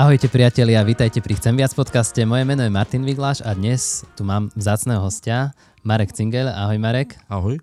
Ahojte 0.00 0.32
priatelia, 0.32 0.80
vítajte 0.80 1.20
pri 1.20 1.36
Chcem 1.36 1.60
viac 1.60 1.76
podcaste. 1.76 2.24
Moje 2.24 2.48
meno 2.48 2.64
je 2.64 2.72
Martin 2.72 3.04
Vigláš 3.04 3.44
a 3.44 3.52
dnes 3.52 4.00
tu 4.16 4.24
mám 4.24 4.48
vzácného 4.56 4.96
hostia, 4.96 5.52
Marek 5.84 6.16
Cingel. 6.16 6.48
Ahoj 6.48 6.80
Marek. 6.80 7.20
Ahoj. 7.28 7.60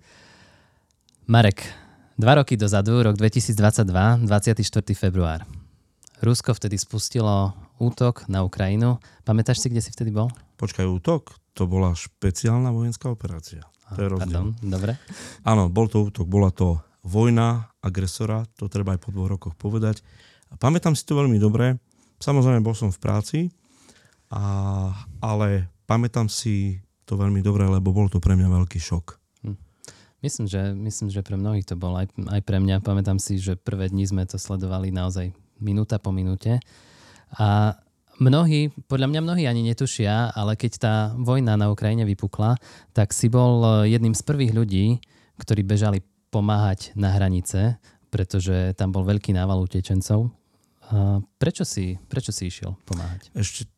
Marek, 1.26 1.66
dva 2.14 2.38
roky 2.38 2.54
dozadu, 2.54 3.02
rok 3.02 3.18
2022, 3.18 4.22
24. 4.22 4.54
február. 4.94 5.50
Rusko 6.22 6.54
vtedy 6.54 6.78
spustilo 6.78 7.58
útok 7.82 8.30
na 8.30 8.46
Ukrajinu. 8.46 9.02
Pamätáš 9.26 9.58
si, 9.58 9.74
kde 9.74 9.82
si 9.82 9.90
vtedy 9.90 10.14
bol? 10.14 10.30
Počkaj, 10.62 10.86
útok? 10.86 11.34
To 11.58 11.66
bola 11.66 11.90
špeciálna 11.90 12.70
vojenská 12.70 13.10
operácia. 13.10 13.66
To 13.90 13.98
je 13.98 14.14
rozdiel. 14.14 14.54
Pardon, 14.54 14.54
dobre. 14.62 14.94
Áno, 15.42 15.66
bol 15.66 15.90
to 15.90 16.06
útok, 16.06 16.30
bola 16.30 16.54
to 16.54 16.78
vojna 17.02 17.74
agresora, 17.82 18.46
to 18.54 18.70
treba 18.70 18.94
aj 18.94 19.02
po 19.02 19.10
dvoch 19.10 19.26
rokoch 19.26 19.58
povedať. 19.58 20.06
A 20.48 20.56
pamätám 20.56 20.94
si 20.94 21.02
to 21.02 21.18
veľmi 21.18 21.42
dobre, 21.42 21.82
Samozrejme, 22.18 22.66
bol 22.66 22.74
som 22.74 22.90
v 22.90 22.98
práci, 22.98 23.38
a, 24.28 24.92
ale 25.22 25.70
pamätám 25.88 26.28
si 26.28 26.82
to 27.08 27.16
veľmi 27.16 27.40
dobre, 27.40 27.64
lebo 27.64 27.94
bol 27.94 28.12
to 28.12 28.20
pre 28.20 28.36
mňa 28.36 28.48
veľký 28.52 28.76
šok. 28.76 29.06
Hm. 29.48 29.56
Myslím, 30.20 30.46
že, 30.50 30.62
myslím, 30.76 31.08
že 31.08 31.24
pre 31.24 31.40
mnohých 31.40 31.64
to 31.64 31.80
bol 31.80 31.96
aj, 31.96 32.12
aj 32.28 32.40
pre 32.44 32.60
mňa. 32.60 32.84
Pamätám 32.84 33.16
si, 33.16 33.40
že 33.40 33.56
prvé 33.56 33.88
dni 33.88 34.04
sme 34.04 34.28
to 34.28 34.36
sledovali 34.36 34.92
naozaj 34.92 35.32
minúta 35.56 35.96
po 35.96 36.12
minúte. 36.12 36.60
A 37.40 37.78
mnohí, 38.20 38.68
podľa 38.90 39.08
mňa 39.08 39.20
mnohí 39.24 39.44
ani 39.48 39.64
netušia, 39.64 40.36
ale 40.36 40.60
keď 40.60 40.72
tá 40.76 40.94
vojna 41.16 41.56
na 41.56 41.72
Ukrajine 41.72 42.04
vypukla, 42.04 42.60
tak 42.92 43.16
si 43.16 43.32
bol 43.32 43.86
jedným 43.88 44.12
z 44.12 44.22
prvých 44.26 44.52
ľudí, 44.52 44.86
ktorí 45.40 45.64
bežali 45.64 46.04
pomáhať 46.28 46.92
na 46.92 47.16
hranice, 47.16 47.80
pretože 48.12 48.76
tam 48.76 48.92
bol 48.92 49.08
veľký 49.08 49.32
nával 49.32 49.64
utečencov 49.64 50.28
prečo, 51.36 51.64
si, 51.68 52.00
prečo 52.08 52.32
si 52.32 52.48
išiel 52.48 52.76
pomáhať? 52.88 53.28
Ešte 53.36 53.68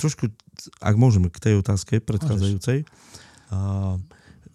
trošku, 0.00 0.32
ak 0.80 0.96
môžeme, 0.96 1.28
k 1.28 1.38
tej 1.38 1.54
otázke 1.60 2.00
predchádzajúcej. 2.00 2.88
Uh, 3.52 4.00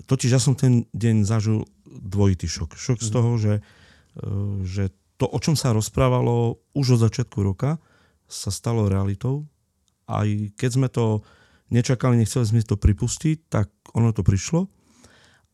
totiž 0.09 0.33
ja 0.33 0.41
som 0.41 0.57
ten 0.57 0.89
deň 0.97 1.27
zažil 1.27 1.69
dvojitý 1.85 2.49
šok. 2.49 2.73
Šok 2.73 2.99
z 3.05 3.09
mhm. 3.11 3.15
toho, 3.15 3.31
že, 3.37 3.53
uh, 3.59 4.57
že 4.65 4.83
to, 5.21 5.29
o 5.29 5.39
čom 5.39 5.53
sa 5.53 5.71
rozprávalo 5.71 6.59
už 6.73 6.97
od 6.97 7.03
začiatku 7.07 7.45
roka, 7.45 7.77
sa 8.25 8.49
stalo 8.49 8.89
realitou. 8.89 9.45
Aj 10.09 10.25
keď 10.57 10.69
sme 10.69 10.89
to 10.89 11.21
nečakali, 11.69 12.17
nechceli 12.17 12.45
sme 12.45 12.65
to 12.65 12.75
pripustiť, 12.75 13.37
tak 13.47 13.69
ono 13.93 14.11
to 14.11 14.25
prišlo. 14.25 14.65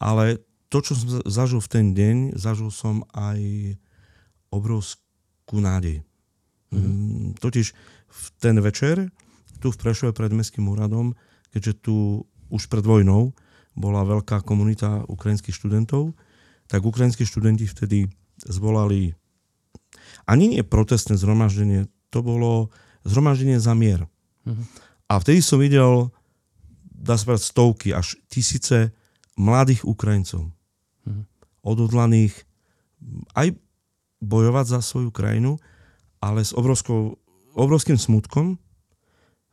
Ale 0.01 0.41
to, 0.71 0.79
čo 0.81 0.95
som 0.95 1.19
zažil 1.27 1.59
v 1.59 1.71
ten 1.71 1.85
deň, 1.91 2.39
zažil 2.39 2.71
som 2.71 3.03
aj 3.11 3.75
obrovskú 4.49 5.59
nádej. 5.59 6.01
Mm-hmm. 6.71 7.39
Totiž 7.39 7.67
v 8.11 8.23
ten 8.39 8.55
večer 8.63 9.11
tu 9.59 9.69
v 9.69 9.77
Prešove 9.77 10.15
pred 10.15 10.31
Mestským 10.33 10.65
úradom, 10.71 11.13
keďže 11.53 11.73
tu 11.85 12.25
už 12.51 12.67
pred 12.67 12.83
vojnou 12.83 13.35
bola 13.75 14.03
veľká 14.03 14.43
komunita 14.43 15.07
ukrajinských 15.07 15.55
študentov, 15.55 16.11
tak 16.67 16.83
ukrajinskí 16.83 17.23
študenti 17.23 17.67
vtedy 17.67 18.07
zvolali 18.43 19.15
ani 20.27 20.57
nie 20.57 20.63
protestné 20.63 21.15
zhromaždenie, 21.15 21.87
to 22.11 22.19
bolo 22.23 22.71
zhromaždenie 23.03 23.59
za 23.59 23.75
mier. 23.75 24.07
Mm-hmm. 24.47 24.65
A 25.11 25.13
vtedy 25.19 25.39
som 25.43 25.59
videl, 25.59 26.11
dá 26.87 27.19
sa 27.19 27.31
povedať, 27.31 27.43
stovky 27.47 27.87
až 27.91 28.15
tisíce 28.31 28.95
mladých 29.35 29.83
Ukrajincov. 29.83 30.51
Mm-hmm. 31.07 31.23
Odhodlaných 31.63 32.35
aj 33.35 33.55
bojovať 34.21 34.65
za 34.77 34.79
svoju 34.79 35.09
krajinu, 35.09 35.57
ale 36.21 36.45
s 36.45 36.53
obrovskou, 36.53 37.17
obrovským 37.57 37.97
smutkom, 37.97 38.61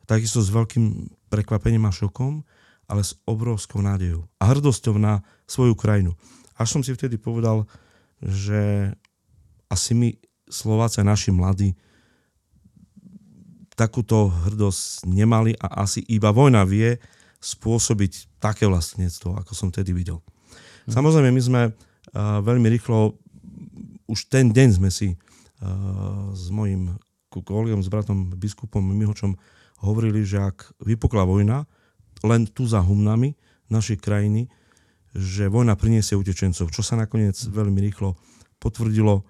takisto 0.05 0.39
s 0.39 0.53
veľkým 0.53 1.09
prekvapením 1.33 1.89
a 1.89 1.93
šokom, 1.93 2.45
ale 2.89 3.01
s 3.05 3.17
obrovskou 3.25 3.81
nádejou 3.81 4.25
a 4.41 4.43
hrdosťou 4.49 4.97
na 4.97 5.21
svoju 5.45 5.77
krajinu. 5.77 6.13
Až 6.57 6.77
som 6.77 6.81
si 6.81 6.93
vtedy 6.93 7.17
povedal, 7.17 7.65
že 8.21 8.93
asi 9.69 9.93
my 9.93 10.09
Slováci, 10.49 11.05
naši 11.05 11.29
mladí, 11.29 11.77
takúto 13.77 14.33
hrdosť 14.33 15.05
nemali 15.05 15.53
a 15.61 15.85
asi 15.85 16.01
iba 16.09 16.33
vojna 16.33 16.65
vie 16.65 16.97
spôsobiť 17.39 18.41
také 18.41 18.67
vlastníctvo, 18.67 19.39
ako 19.39 19.53
som 19.55 19.69
vtedy 19.71 19.95
videl. 19.95 20.19
Hm. 20.89 20.99
Samozrejme, 20.99 21.31
my 21.31 21.41
sme 21.45 21.61
uh, 21.69 21.73
veľmi 22.43 22.67
rýchlo, 22.67 23.15
už 24.09 24.19
ten 24.27 24.51
deň 24.51 24.67
sme 24.81 24.89
si 24.91 25.15
s 26.33 26.45
mojim 26.49 26.95
kolegom, 27.29 27.83
s 27.83 27.91
bratom 27.91 28.33
biskupom 28.33 28.81
Mihočom 28.81 29.37
hovorili, 29.83 30.25
že 30.25 30.41
ak 30.41 30.73
vypukla 30.81 31.23
vojna, 31.23 31.67
len 32.25 32.47
tu 32.49 32.67
za 32.67 32.83
humnami 32.83 33.35
našej 33.71 34.01
krajiny, 34.01 34.51
že 35.15 35.49
vojna 35.49 35.77
priniesie 35.79 36.17
utečencov, 36.17 36.69
čo 36.69 36.81
sa 36.83 36.99
nakoniec 36.99 37.37
veľmi 37.37 37.79
rýchlo 37.81 38.17
potvrdilo. 38.59 39.25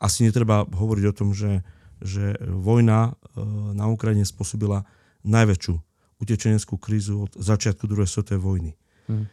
Asi 0.00 0.24
netreba 0.24 0.64
hovoriť 0.64 1.04
o 1.08 1.16
tom, 1.16 1.28
že, 1.36 1.62
že 2.00 2.36
vojna 2.40 3.12
e, 3.12 3.42
na 3.76 3.86
Ukrajine 3.88 4.26
spôsobila 4.26 4.84
najväčšiu 5.24 5.74
utečeneckú 6.20 6.80
krízu 6.80 7.28
od 7.28 7.32
začiatku 7.36 7.84
druhej 7.84 8.08
svetovej 8.08 8.40
vojny. 8.40 8.72
Hmm. 9.06 9.30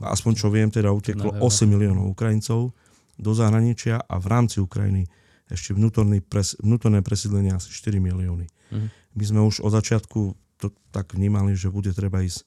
Aspoň 0.00 0.32
čo 0.38 0.48
viem, 0.48 0.72
teda 0.72 0.88
uteklo 0.88 1.36
8 1.42 1.68
miliónov 1.68 2.08
Ukrajincov 2.08 2.72
do 3.16 3.32
zahraničia 3.32 4.00
a 4.00 4.14
v 4.20 4.26
rámci 4.28 4.60
Ukrajiny 4.60 5.08
ešte 5.46 5.72
vnútorný 5.72 6.20
pres, 6.20 6.58
vnútorné 6.58 7.00
presídlenie 7.00 7.54
asi 7.54 7.70
4 7.70 8.02
milióny. 8.02 8.46
Mm. 8.74 8.88
My 9.16 9.24
sme 9.24 9.40
už 9.46 9.62
od 9.62 9.72
začiatku 9.72 10.20
to 10.58 10.72
tak 10.90 11.14
vnímali, 11.14 11.54
že 11.54 11.70
bude 11.70 11.92
treba 11.94 12.24
ísť 12.24 12.44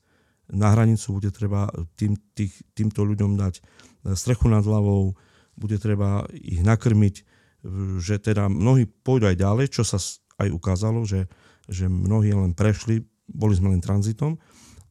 na 0.49 0.73
hranicu, 0.73 1.13
bude 1.13 1.29
treba 1.29 1.69
tým, 1.93 2.17
tých, 2.33 2.53
týmto 2.73 3.05
ľuďom 3.05 3.37
dať 3.37 3.61
strechu 4.17 4.49
nad 4.49 4.65
hlavou, 4.65 5.13
bude 5.53 5.77
treba 5.77 6.25
ich 6.33 6.65
nakrmiť, 6.65 7.15
že 8.01 8.17
teda 8.17 8.49
mnohí 8.49 8.87
pôjdu 8.87 9.29
aj 9.29 9.37
ďalej, 9.37 9.65
čo 9.69 9.83
sa 9.85 10.01
aj 10.39 10.49
ukázalo, 10.49 11.05
že, 11.05 11.29
že 11.69 11.85
mnohí 11.85 12.33
len 12.33 12.55
prešli, 12.55 13.05
boli 13.29 13.53
sme 13.53 13.75
len 13.75 13.83
tranzitom, 13.83 14.39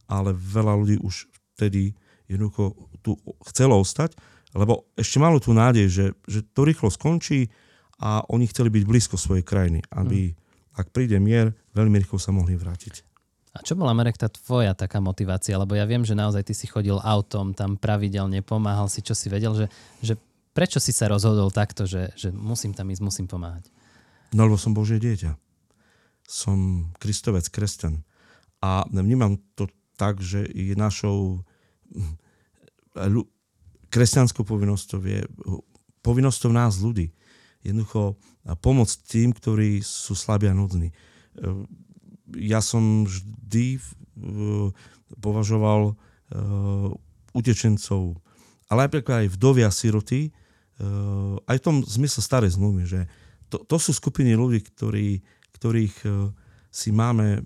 ale 0.07 0.31
veľa 0.37 0.79
ľudí 0.79 0.97
už 1.03 1.27
vtedy 1.57 1.97
jednoducho 2.31 2.77
tu 3.03 3.17
chcelo 3.51 3.81
ostať 3.81 4.15
lebo 4.57 4.89
ešte 4.97 5.21
malo 5.21 5.37
tú 5.43 5.53
nádej, 5.53 5.87
že, 5.89 6.07
že 6.25 6.41
to 6.41 6.65
rýchlo 6.65 6.89
skončí 6.89 7.53
a 8.01 8.25
oni 8.31 8.49
chceli 8.49 8.73
byť 8.73 8.85
blízko 8.87 9.17
svojej 9.21 9.45
krajiny, 9.45 9.85
aby, 9.93 10.33
mm. 10.33 10.35
ak 10.79 10.87
príde 10.95 11.19
mier, 11.21 11.53
veľmi 11.77 11.99
rýchlo 12.01 12.17
sa 12.17 12.33
mohli 12.33 12.57
vrátiť. 12.57 13.05
A 13.57 13.65
čo 13.65 13.75
bola, 13.75 13.91
Marek, 13.91 14.21
tá 14.21 14.31
tvoja 14.31 14.71
taká 14.77 15.03
motivácia? 15.03 15.59
Lebo 15.59 15.75
ja 15.75 15.83
viem, 15.83 16.07
že 16.07 16.15
naozaj 16.15 16.47
ty 16.47 16.55
si 16.55 16.71
chodil 16.71 16.95
autom, 16.95 17.57
tam 17.57 17.75
pravidelne 17.75 18.39
pomáhal 18.45 18.87
si, 18.87 19.03
čo 19.03 19.19
si 19.19 19.27
vedel, 19.27 19.51
že, 19.57 19.67
že 19.99 20.15
prečo 20.55 20.79
si 20.79 20.95
sa 20.95 21.11
rozhodol 21.11 21.51
takto, 21.51 21.83
že, 21.83 22.15
že 22.15 22.31
musím 22.31 22.71
tam 22.71 22.87
ísť, 22.87 23.03
musím 23.03 23.27
pomáhať? 23.27 23.67
No 24.31 24.47
lebo 24.47 24.61
som 24.61 24.77
Božie 24.77 25.03
dieťa. 25.03 25.35
Som 26.29 26.91
kristovec, 27.03 27.49
kresťan. 27.51 28.05
A 28.63 28.87
vnímam 28.91 29.41
to 29.59 29.67
tak, 29.99 30.23
že 30.23 30.47
je 30.47 30.79
našou 30.79 31.43
kresťanskou 33.99 34.47
povinnosťou 34.47 35.03
je 35.03 35.27
povinnosťou 36.07 36.55
nás 36.55 36.79
ľudí. 36.79 37.11
Jednoducho 37.67 38.15
pomôcť 38.63 38.95
tým, 39.11 39.35
ktorí 39.35 39.83
sú 39.83 40.15
slabí 40.15 40.47
a 40.47 40.55
nudní. 40.55 40.95
Ja 42.39 42.63
som 42.63 43.03
vždy 43.03 43.83
považoval 45.19 45.99
utečencov, 47.35 48.23
ale 48.71 48.87
napríklad 48.87 49.27
aj 49.27 49.35
vdovia 49.35 49.69
siroty, 49.75 50.31
aj 51.51 51.57
v 51.59 51.65
tom 51.67 51.83
zmysle 51.83 52.23
starej 52.23 52.55
zmluvy, 52.55 52.87
že 52.87 53.01
to, 53.51 53.67
to 53.67 53.77
sú 53.83 53.91
skupiny 53.91 54.39
ľudí, 54.39 54.63
ktorí, 54.63 55.27
ktorých 55.59 56.07
si 56.71 56.95
máme, 56.95 57.43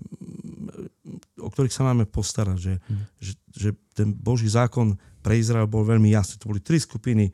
ktorých 1.53 1.73
sa 1.73 1.85
máme 1.85 2.09
postarať, 2.09 2.57
že, 2.57 2.73
mm. 2.81 3.03
že, 3.21 3.33
že 3.53 3.69
ten 3.93 4.09
Boží 4.09 4.49
zákon 4.49 4.97
pre 5.21 5.37
Izrael 5.37 5.69
bol 5.69 5.85
veľmi 5.85 6.09
jasný. 6.09 6.41
To 6.41 6.49
boli 6.49 6.59
tri 6.59 6.81
skupiny, 6.81 7.29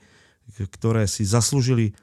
ktoré 0.60 1.08
si 1.08 1.24
zaslúžili 1.24 1.96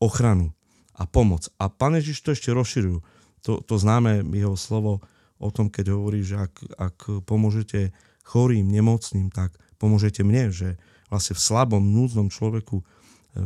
ochranu 0.00 0.56
a 0.96 1.04
pomoc. 1.04 1.46
A 1.60 1.68
Pán 1.68 2.00
Ježiš 2.00 2.24
to 2.24 2.32
ešte 2.32 2.50
rozširujú. 2.50 2.98
To, 3.46 3.52
to 3.62 3.74
známe 3.76 4.24
jeho 4.34 4.56
slovo 4.56 5.04
o 5.38 5.48
tom, 5.54 5.70
keď 5.70 5.94
hovorí, 5.94 6.26
že 6.26 6.40
ak, 6.40 6.54
ak 6.74 6.96
pomôžete 7.22 7.94
chorým, 8.26 8.66
nemocným, 8.66 9.30
tak 9.30 9.54
pomôžete 9.78 10.26
mne, 10.26 10.50
že 10.50 10.74
vlastne 11.06 11.38
v 11.38 11.44
slabom, 11.44 11.80
núdznom 11.80 12.28
človeku 12.28 12.82
e, 12.82 12.84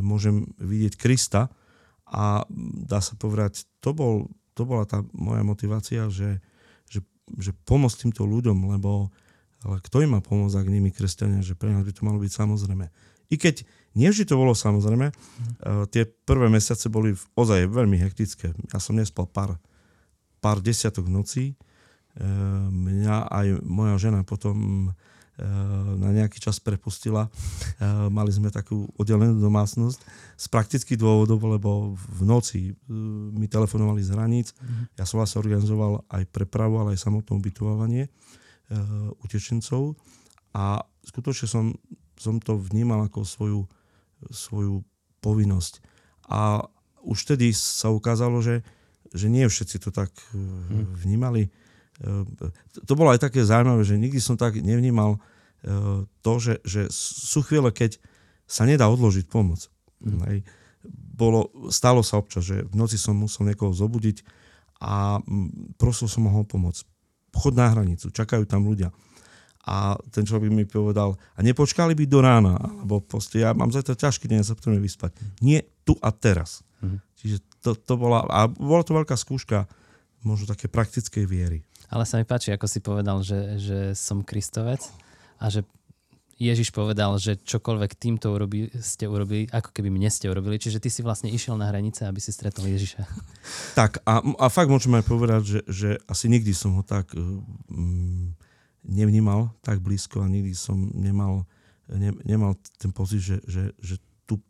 môžem 0.01 0.49
vidieť 0.57 0.97
Krista 0.97 1.53
a 2.09 2.43
dá 2.83 2.99
sa 2.99 3.13
povedať, 3.15 3.69
to, 3.79 3.93
bol, 3.93 4.27
to 4.57 4.65
bola 4.65 4.83
tá 4.89 5.05
moja 5.13 5.45
motivácia, 5.45 6.09
že, 6.09 6.41
že, 7.39 7.51
pomôcť 7.65 8.07
týmto 8.07 8.27
ľuďom, 8.27 8.71
lebo 8.73 9.13
ale 9.63 9.79
kto 9.79 10.03
im 10.03 10.11
má 10.15 10.19
pomôcť, 10.19 10.59
ak 10.59 10.67
nimi 10.67 10.91
kresťania, 10.91 11.39
že 11.39 11.55
pre 11.55 11.71
nás 11.71 11.87
by 11.87 11.95
to 11.95 12.03
malo 12.03 12.19
byť 12.19 12.31
samozrejme. 12.35 12.91
I 13.31 13.35
keď 13.39 13.63
nie 13.95 14.11
vždy 14.11 14.27
to 14.27 14.35
bolo 14.35 14.51
samozrejme, 14.51 15.07
uh, 15.07 15.87
tie 15.87 16.03
prvé 16.03 16.51
mesiace 16.51 16.91
boli 16.91 17.15
ozaj 17.39 17.71
veľmi 17.71 17.95
hektické. 17.95 18.51
Ja 18.75 18.83
som 18.83 18.99
nespal 18.99 19.23
pár, 19.31 19.55
pár 20.43 20.59
desiatok 20.59 21.07
nocí. 21.07 21.55
Uh, 22.19 22.67
mňa 22.69 23.31
aj 23.31 23.47
moja 23.63 23.95
žena 23.97 24.27
potom 24.27 24.91
na 25.97 26.13
nejaký 26.13 26.37
čas 26.37 26.61
prepustila. 26.61 27.25
Uh, 27.81 28.05
mali 28.13 28.29
sme 28.29 28.53
takú 28.53 28.85
oddelenú 29.01 29.41
domácnosť 29.41 29.99
z 30.37 30.45
praktických 30.45 31.01
dôvodov, 31.01 31.41
lebo 31.41 31.97
v 31.97 32.21
noci 32.21 32.77
mi 33.33 33.49
telefonovali 33.49 34.05
z 34.05 34.13
hraníc. 34.13 34.53
Mm-hmm. 34.53 35.01
Ja 35.01 35.09
som 35.09 35.17
vlastne 35.17 35.41
organizoval 35.41 36.05
aj 36.05 36.29
prepravu, 36.29 36.77
ale 36.77 36.93
aj 36.93 37.01
samotné 37.01 37.33
ubytovanie 37.33 38.03
utečencov 39.21 39.93
a 40.55 40.81
skutočne 41.05 41.47
som, 41.49 41.65
som 42.17 42.39
to 42.39 42.57
vnímal 42.57 43.05
ako 43.05 43.25
svoju, 43.25 43.61
svoju 44.29 44.81
povinnosť. 45.19 45.83
A 46.29 46.63
už 47.03 47.27
vtedy 47.27 47.51
sa 47.51 47.91
ukázalo, 47.91 48.39
že, 48.39 48.63
že 49.11 49.27
nie 49.27 49.43
všetci 49.43 49.77
to 49.83 49.89
tak 49.91 50.09
hmm. 50.31 50.95
vnímali. 50.95 51.51
To 52.89 52.93
bolo 52.97 53.13
aj 53.13 53.21
také 53.21 53.45
zaujímavé, 53.45 53.85
že 53.85 54.01
nikdy 54.01 54.17
som 54.17 54.33
tak 54.33 54.57
nevnímal 54.57 55.21
to, 56.25 56.33
že, 56.41 56.59
že 56.65 56.81
sú 56.91 57.45
chvíle, 57.45 57.69
keď 57.69 58.01
sa 58.49 58.65
nedá 58.65 58.89
odložiť 58.89 59.29
pomoc. 59.29 59.69
Hmm. 60.03 60.43
Bolo, 61.13 61.53
stalo 61.71 62.03
sa 62.03 62.19
občas, 62.19 62.43
že 62.43 62.65
v 62.65 62.75
noci 62.75 62.99
som 62.99 63.15
musel 63.15 63.47
niekoho 63.47 63.71
zobudiť 63.71 64.25
a 64.83 65.23
prosil 65.79 66.11
som 66.11 66.27
ho 66.27 66.43
pomoc 66.43 66.83
chod 67.33 67.55
na 67.57 67.71
hranicu, 67.71 68.13
čakajú 68.13 68.45
tam 68.45 68.67
ľudia. 68.67 68.93
A 69.63 69.95
ten 70.11 70.27
človek 70.27 70.51
mi 70.51 70.67
povedal, 70.67 71.15
a 71.15 71.39
nepočkali 71.39 71.95
by 71.95 72.05
do 72.05 72.19
rána, 72.19 72.59
alebo 72.59 72.99
proste, 72.99 73.39
ja 73.39 73.55
mám 73.55 73.71
zajtra 73.71 73.95
ťažký 73.95 74.27
deň, 74.27 74.43
sa 74.43 74.59
potrebujem 74.59 74.83
vyspať. 74.83 75.15
Nie 75.39 75.63
tu 75.87 75.95
a 76.03 76.11
teraz. 76.11 76.67
Mm-hmm. 76.83 76.99
Čiže 77.15 77.37
to, 77.63 77.71
to 77.79 77.93
bola, 77.95 78.27
a 78.27 78.51
bola 78.51 78.83
to 78.83 78.91
veľká 78.91 79.15
skúška 79.15 79.65
možno 80.27 80.51
také 80.51 80.67
praktickej 80.67 81.23
viery. 81.23 81.63
Ale 81.93 82.09
sa 82.09 82.17
mi 82.17 82.25
páči, 82.25 82.49
ako 82.49 82.65
si 82.65 82.81
povedal, 82.81 83.21
že, 83.21 83.61
že 83.61 83.79
som 83.93 84.25
kristovec 84.25 84.81
a 85.37 85.53
že 85.53 85.61
Ježiš 86.41 86.73
povedal, 86.73 87.13
že 87.21 87.37
čokoľvek 87.37 87.91
týmto 87.93 88.33
urobí, 88.33 88.73
ste 88.81 89.05
urobili, 89.05 89.45
ako 89.53 89.69
keby 89.69 89.93
mne 89.93 90.09
ste 90.09 90.25
urobili. 90.25 90.57
Čiže 90.57 90.81
ty 90.81 90.89
si 90.89 91.05
vlastne 91.05 91.29
išiel 91.29 91.53
na 91.53 91.69
hranice, 91.69 92.09
aby 92.09 92.17
si 92.17 92.33
stretol 92.33 92.65
Ježiša. 92.65 93.05
Tak 93.77 94.01
a, 94.09 94.25
a 94.25 94.47
fakt 94.49 94.73
môžeme 94.73 94.99
aj 95.01 95.05
povedať, 95.05 95.41
že, 95.45 95.59
že 95.69 95.89
asi 96.09 96.33
nikdy 96.33 96.55
som 96.57 96.81
ho 96.81 96.83
tak 96.83 97.13
um, 97.13 98.33
nevnímal 98.81 99.53
tak 99.61 99.79
blízko 99.79 100.25
a 100.25 100.31
nikdy 100.31 100.57
som 100.57 100.89
nemal, 100.97 101.45
ne, 101.93 102.09
nemal 102.25 102.57
ten 102.81 102.89
pocit, 102.89 103.21
že, 103.21 103.37
že, 103.45 103.69
že 103.77 103.95
tu... 104.25 104.41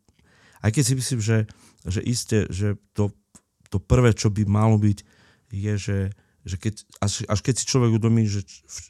Aj 0.64 0.72
keď 0.72 0.84
si 0.88 0.94
myslím, 0.96 1.20
že, 1.20 1.38
že 1.84 2.00
isté, 2.00 2.48
že 2.48 2.80
to, 2.96 3.12
to 3.68 3.84
prvé, 3.84 4.16
čo 4.16 4.32
by 4.32 4.48
malo 4.48 4.80
byť, 4.80 4.98
je, 5.54 5.74
že, 5.78 5.98
že 6.44 6.60
keď, 6.60 6.84
až, 7.00 7.24
až 7.28 7.40
keď 7.40 7.54
si 7.60 7.66
človek 7.68 7.96
udomí, 7.96 8.28
že 8.28 8.44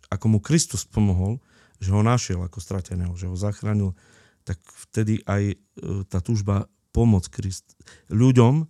ako 0.09 0.37
mu 0.37 0.39
Kristus 0.41 0.85
pomohol, 0.89 1.37
že 1.77 1.93
ho 1.93 2.01
našiel 2.01 2.41
ako 2.41 2.57
strateného, 2.57 3.13
že 3.13 3.29
ho 3.29 3.35
zachránil, 3.37 3.93
tak 4.43 4.59
vtedy 4.89 5.21
aj 5.23 5.43
e, 5.53 5.57
tá 6.09 6.19
túžba 6.19 6.67
pomôcť 6.91 7.29
Krist, 7.31 7.77
ľuďom 8.11 8.65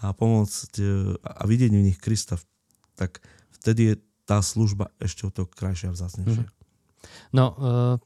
a 0.00 0.06
pomôcť 0.14 0.72
e, 0.80 0.84
a 1.20 1.42
vidieť 1.44 1.70
v 1.74 1.86
nich 1.92 1.98
Krista, 1.98 2.38
tak 2.94 3.20
vtedy 3.60 3.92
je 3.92 3.94
tá 4.24 4.40
služba 4.40 4.94
ešte 5.02 5.26
o 5.26 5.30
to 5.34 5.44
krajšia 5.50 5.90
a 5.90 5.96
vzácnejšia. 5.96 6.46
Mm. 6.46 6.52
No, 7.34 7.44
e, 7.50 7.54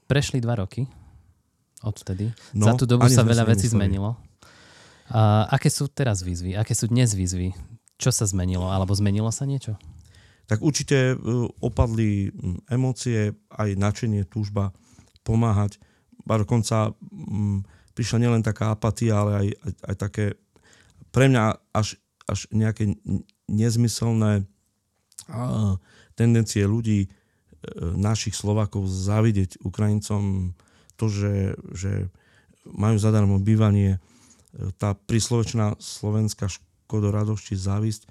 prešli 0.09 0.41
dva 0.41 0.57
roky 0.59 0.89
odtedy. 1.85 2.33
No, 2.57 2.73
Za 2.73 2.81
tú 2.81 2.85
dobu 2.89 3.05
sa 3.13 3.23
veľa 3.23 3.45
vecí 3.45 3.69
zmenilo. 3.69 4.17
A 5.13 5.45
aké 5.53 5.69
sú 5.69 5.85
teraz 5.93 6.25
výzvy? 6.25 6.57
Aké 6.57 6.73
sú 6.73 6.89
dnes 6.89 7.13
výzvy? 7.13 7.53
Čo 8.01 8.09
sa 8.09 8.25
zmenilo? 8.25 8.73
Alebo 8.73 8.97
zmenilo 8.97 9.29
sa 9.29 9.45
niečo? 9.45 9.77
Tak 10.45 10.61
určite 10.61 11.13
e, 11.13 11.17
opadli 11.61 12.29
emócie, 12.69 13.33
aj 13.49 13.71
načenie, 13.81 14.29
túžba 14.29 14.77
pomáhať. 15.25 15.81
A 16.29 16.41
dokonca 16.41 16.93
m, 17.13 17.65
prišla 17.97 18.21
nielen 18.21 18.43
taká 18.45 18.73
apatia, 18.73 19.17
ale 19.21 19.33
aj, 19.33 19.47
aj, 19.57 19.73
aj 19.89 19.97
také 19.97 20.25
pre 21.15 21.31
mňa 21.31 21.45
až, 21.73 21.97
až 22.29 22.51
nejaké 22.53 22.99
nezmyselné 23.49 24.45
a, 25.29 25.77
tendencie 26.19 26.69
ľudí, 26.69 27.07
e, 27.07 27.09
našich 27.97 28.37
Slovákov 28.37 28.85
závidieť 28.89 29.65
Ukrajincom 29.65 30.53
to, 31.01 31.07
že, 31.09 31.59
že 31.73 31.93
majú 32.69 32.97
zadarmo 33.01 33.41
bývanie. 33.41 33.97
E, 33.97 33.99
tá 34.77 34.93
príslovečná 34.93 35.81
slovenská 35.81 36.53
škodoradosti, 36.53 37.57
závisť 37.57 38.09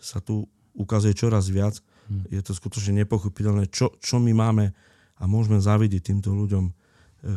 sa 0.00 0.20
tu 0.20 0.48
ukazuje 0.74 1.14
čoraz 1.14 1.48
viac. 1.48 1.78
Hmm. 2.10 2.26
Je 2.28 2.42
to 2.44 2.52
skutočne 2.52 3.00
nepochopiteľné, 3.02 3.70
čo, 3.72 3.94
čo 4.02 4.20
my 4.20 4.34
máme 4.34 4.76
a 5.16 5.24
môžeme 5.24 5.62
zavidieť 5.62 6.12
týmto 6.12 6.34
ľuďom. 6.34 6.64
E, 6.68 6.72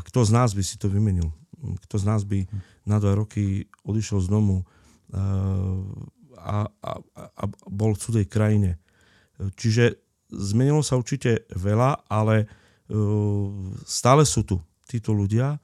kto 0.03 0.19
z 0.27 0.31
nás 0.33 0.51
by 0.51 0.63
si 0.65 0.75
to 0.75 0.91
vymenil? 0.91 1.31
Kto 1.87 1.95
z 1.97 2.05
nás 2.05 2.21
by 2.27 2.43
hmm. 2.43 2.59
na 2.89 2.97
dva 2.99 3.15
roky 3.15 3.69
odišiel 3.85 4.19
z 4.19 4.27
domu 4.27 4.61
e, 4.61 4.65
a, 6.37 6.67
a, 6.67 6.91
a 7.15 7.43
bol 7.69 7.95
v 7.95 8.01
cudzej 8.01 8.25
krajine? 8.27 8.75
E, 8.75 9.49
čiže 9.55 10.01
zmenilo 10.27 10.83
sa 10.83 10.99
určite 10.99 11.47
veľa, 11.55 12.11
ale 12.11 12.51
stále 13.83 14.23
sú 14.23 14.47
tu 14.47 14.63
títo 14.87 15.11
ľudia. 15.11 15.59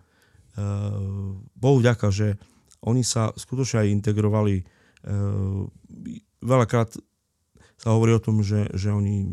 Bohu 1.55 1.79
vďaka, 1.79 2.11
že 2.11 2.35
oni 2.83 2.99
sa 2.99 3.31
skutočne 3.31 3.83
aj 3.83 3.95
integrovali. 3.95 4.63
Veľakrát 6.43 6.95
sa 7.83 7.91
hovorí 7.91 8.15
o 8.15 8.23
tom, 8.23 8.39
že, 8.39 8.71
že 8.71 8.95
oni 8.95 9.27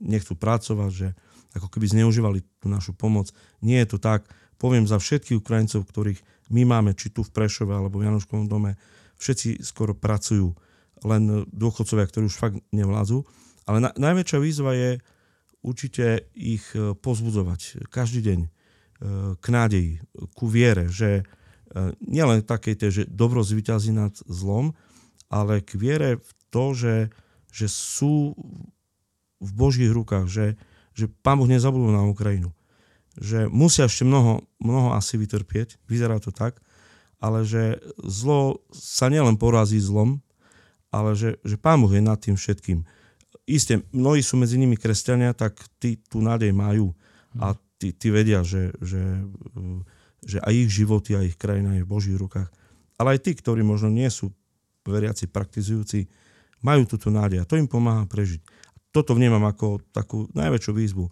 nechcú 0.00 0.32
pracovať, 0.32 0.90
že 0.90 1.08
ako 1.52 1.68
keby 1.68 1.92
zneužívali 1.92 2.40
tú 2.56 2.72
našu 2.72 2.96
pomoc. 2.96 3.28
Nie 3.60 3.84
je 3.84 3.92
to 3.92 3.98
tak. 4.00 4.24
Poviem 4.56 4.88
za 4.88 4.96
všetkých 4.96 5.36
Ukrajincov, 5.36 5.84
ktorých 5.84 6.24
my 6.48 6.64
máme, 6.64 6.96
či 6.96 7.12
tu 7.12 7.20
v 7.20 7.28
Prešove 7.28 7.76
alebo 7.76 8.00
v 8.00 8.08
Janoškovom 8.08 8.48
dome, 8.48 8.80
všetci 9.20 9.60
skoro 9.60 9.92
pracujú. 9.92 10.56
Len 11.04 11.44
dôchodcovia, 11.52 12.08
ktorí 12.08 12.24
už 12.32 12.40
fakt 12.40 12.56
nevládzu. 12.72 13.28
Ale 13.68 13.84
na, 13.84 13.92
najväčšia 13.92 14.38
výzva 14.40 14.72
je 14.72 14.96
určite 15.60 16.24
ich 16.32 16.64
e, 16.72 16.96
pozbudzovať 16.96 17.84
každý 17.92 18.24
deň 18.24 18.40
e, 18.40 18.48
k 19.36 19.46
nádeji, 19.52 20.00
ku 20.32 20.48
viere, 20.48 20.88
že 20.88 21.20
e, 21.20 21.24
nielen 22.00 22.40
takej, 22.48 22.80
že 22.88 23.02
dobro 23.04 23.44
zvýťazí 23.44 23.92
nad 23.92 24.16
zlom, 24.24 24.72
ale 25.28 25.60
k 25.60 25.76
viere 25.76 26.10
v 26.16 26.30
to, 26.48 26.72
že 26.72 26.94
že 27.50 27.66
sú 27.66 28.34
v 29.40 29.50
Božích 29.56 29.90
rukách, 29.90 30.26
že, 30.28 30.46
že 30.94 31.08
Pán 31.08 31.40
Boh 31.40 31.48
nezabudol 31.48 31.90
na 31.90 32.06
Ukrajinu. 32.06 32.52
Že 33.18 33.50
musia 33.50 33.88
ešte 33.90 34.06
mnoho, 34.06 34.46
mnoho 34.62 34.94
asi 34.94 35.18
vytrpieť, 35.18 35.80
vyzerá 35.90 36.22
to 36.22 36.30
tak, 36.30 36.62
ale 37.20 37.44
že 37.44 37.80
zlo 38.00 38.64
sa 38.72 39.10
nielen 39.12 39.36
porazí 39.36 39.80
zlom, 39.80 40.22
ale 40.94 41.14
že, 41.18 41.36
že 41.42 41.56
Pán 41.58 41.82
Boh 41.82 41.90
je 41.90 42.02
nad 42.02 42.20
tým 42.20 42.36
všetkým. 42.38 42.86
Isté, 43.50 43.82
mnohí 43.90 44.22
sú 44.22 44.38
medzi 44.38 44.56
nimi 44.56 44.78
kresťania, 44.78 45.34
tak 45.34 45.58
tí 45.82 45.98
tú 45.98 46.22
nádej 46.22 46.54
majú 46.54 46.94
a 47.38 47.54
tí, 47.80 47.90
tí 47.90 48.12
vedia, 48.12 48.46
že, 48.46 48.70
že, 48.78 49.02
že 50.22 50.38
aj 50.44 50.52
ich 50.54 50.70
životy 50.70 51.16
a 51.16 51.24
ich 51.24 51.34
krajina 51.34 51.74
je 51.80 51.82
v 51.82 51.90
Božích 51.90 52.18
rukách. 52.18 52.52
Ale 53.00 53.16
aj 53.16 53.20
tí, 53.24 53.32
ktorí 53.32 53.64
možno 53.64 53.88
nie 53.88 54.06
sú 54.12 54.30
veriaci, 54.84 55.30
praktizujúci, 55.32 56.04
majú 56.60 56.84
túto 56.84 57.08
nádej 57.08 57.42
a 57.42 57.48
to 57.48 57.56
im 57.56 57.68
pomáha 57.68 58.04
prežiť. 58.08 58.40
Toto 58.90 59.14
vnímam 59.14 59.42
ako 59.46 59.80
takú 59.94 60.26
najväčšiu 60.34 60.72
výzvu. 60.74 61.06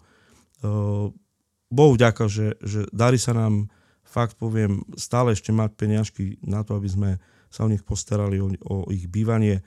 Bohu 1.69 1.91
vďaka, 1.95 2.27
že, 2.27 2.59
že 2.59 2.89
darí 2.91 3.15
sa 3.15 3.31
nám, 3.31 3.71
fakt 4.03 4.35
poviem, 4.35 4.83
stále 4.99 5.37
ešte 5.37 5.53
mať 5.53 5.77
peniažky 5.77 6.41
na 6.43 6.65
to, 6.65 6.75
aby 6.75 6.89
sme 6.89 7.09
sa 7.49 7.65
o 7.65 7.71
nich 7.71 7.85
postarali, 7.85 8.41
o, 8.41 8.51
o 8.67 8.75
ich 8.91 9.07
bývanie, 9.07 9.63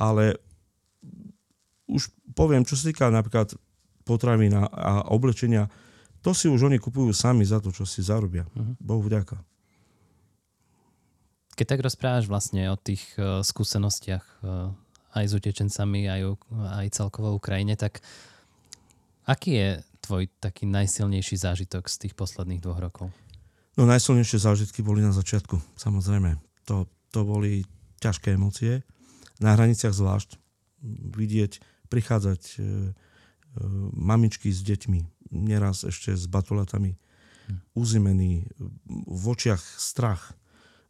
ale 0.00 0.36
už 1.86 2.08
poviem, 2.32 2.64
čo 2.64 2.76
sa 2.76 2.88
týka 2.88 3.12
napríklad 3.12 3.52
potravín 4.02 4.56
a, 4.56 4.66
a 4.66 4.92
oblečenia, 5.12 5.70
to 6.24 6.32
si 6.32 6.48
už 6.48 6.70
oni 6.70 6.78
kupujú 6.80 7.12
sami 7.14 7.46
za 7.46 7.58
to, 7.62 7.70
čo 7.70 7.86
si 7.86 8.02
zarobia. 8.02 8.46
Uh-huh. 8.54 8.74
Bohu 8.78 9.02
vďaka. 9.04 9.38
Keď 11.52 11.66
tak 11.68 11.80
rozprávaš 11.84 12.26
vlastne 12.26 12.72
o 12.72 12.76
tých 12.80 13.04
uh, 13.20 13.44
skúsenostiach 13.44 14.24
uh, 14.40 14.72
aj 15.12 15.24
s 15.28 15.32
utečencami, 15.36 16.08
aj, 16.08 16.20
aj 16.82 16.86
celkovo 16.92 17.36
Ukrajine, 17.36 17.76
tak 17.76 18.00
aký 19.28 19.50
je 19.56 19.68
tvoj 20.02 20.26
taký 20.42 20.66
najsilnejší 20.66 21.36
zážitok 21.38 21.86
z 21.86 21.96
tých 22.08 22.14
posledných 22.18 22.60
dvoch 22.60 22.80
rokov? 22.82 23.06
No 23.78 23.88
najsilnejšie 23.88 24.42
zážitky 24.42 24.84
boli 24.84 25.00
na 25.00 25.14
začiatku, 25.14 25.56
samozrejme. 25.80 26.36
To, 26.68 26.84
to 27.08 27.24
boli 27.24 27.64
ťažké 28.04 28.36
emócie. 28.36 28.84
Na 29.40 29.56
hraniciach 29.56 29.94
zvlášť 29.94 30.36
vidieť, 31.16 31.62
prichádzať 31.88 32.42
e, 32.42 32.52
e, 32.58 32.62
mamičky 33.96 34.50
s 34.50 34.60
deťmi, 34.60 35.30
neraz 35.32 35.86
ešte 35.86 36.12
s 36.12 36.26
batulatami 36.26 36.98
uzimený, 37.76 38.48
v 39.08 39.24
očiach 39.28 39.60
strach. 39.60 40.32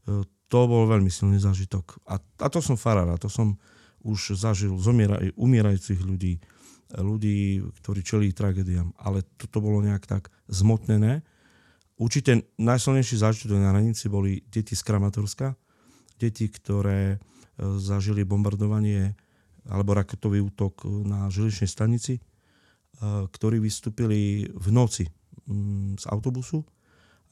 E, 0.07 0.25
to 0.51 0.61
bol 0.69 0.85
veľmi 0.89 1.09
silný 1.09 1.41
zážitok. 1.41 2.03
A, 2.07 2.19
a 2.19 2.47
to 2.51 2.61
som 2.61 2.77
farár, 2.77 3.09
a 3.09 3.21
to 3.21 3.31
som 3.31 3.57
už 4.03 4.37
zažil 4.37 4.75
zomieraj, 4.79 5.35
umierajúcich 5.39 6.01
ľudí, 6.03 6.43
ľudí, 6.99 7.63
ktorí 7.83 8.01
čelí 8.05 8.29
tragédiám. 8.35 8.93
Ale 9.01 9.25
toto 9.41 9.65
bolo 9.65 9.81
nejak 9.81 10.05
tak 10.05 10.29
zmotnené. 10.51 11.25
Určite 11.97 12.51
najsilnejší 12.59 13.17
zážitok 13.23 13.63
na 13.63 13.73
hranici 13.73 14.11
boli 14.11 14.43
deti 14.51 14.75
z 14.75 14.83
Kramatorska, 14.83 15.55
deti, 16.19 16.51
ktoré 16.51 17.17
e, 17.17 17.19
zažili 17.79 18.27
bombardovanie 18.27 19.15
alebo 19.71 19.95
raketový 19.95 20.43
útok 20.43 20.83
na 21.07 21.31
železničnej 21.31 21.71
stanici, 21.71 22.15
e, 22.19 22.23
ktorí 23.31 23.63
vystúpili 23.63 24.51
v 24.51 24.67
noci 24.75 25.07
mm, 25.47 26.03
z 26.03 26.05
autobusu. 26.11 26.67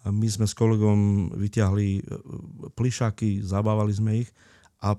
My 0.06 0.24
sme 0.32 0.48
s 0.48 0.54
kolegom 0.56 1.34
vyťahli 1.34 1.88
e, 1.98 2.02
plišáky, 2.72 3.42
zabávali 3.42 3.92
sme 3.92 4.24
ich 4.24 4.30
a 4.80 4.96